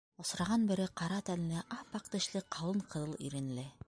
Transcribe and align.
Осраған 0.21 0.63
бере 0.71 0.87
ҡара 1.01 1.19
тәнле, 1.27 1.59
ап-аҡ 1.77 2.09
тешле, 2.15 2.41
ҡалын 2.57 2.81
ҡыҙыл 2.95 3.15
иренле. 3.29 3.71